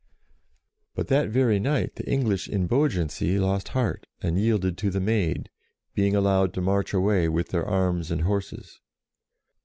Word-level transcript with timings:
But 0.95 1.09
that 1.09 1.29
very 1.29 1.59
night 1.59 1.93
the 1.93 2.09
English 2.11 2.49
in 2.49 2.65
Beau 2.65 2.87
gency 2.89 3.39
lost 3.39 3.67
heart, 3.77 4.07
and 4.19 4.39
yielded 4.39 4.75
to 4.79 4.89
the 4.89 4.99
Maid, 4.99 5.51
being 5.93 6.15
allowed 6.15 6.55
to 6.55 6.61
march 6.61 6.91
away 6.91 7.29
with 7.29 7.49
their 7.49 7.67
arms 7.67 8.09
and 8.09 8.21
horses. 8.23 8.79